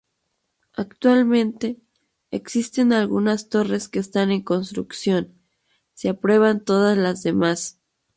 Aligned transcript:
Actualmente, 0.77 1.79
existen 2.31 2.91
algunas 2.91 3.49
torres 3.49 3.87
que 3.87 3.99
están 3.99 4.31
en 4.31 4.41
construcción, 4.41 5.39
se 5.93 6.09
aprueban 6.09 6.65
todas 6.65 6.97
las 6.97 7.21
demás. 7.21 7.79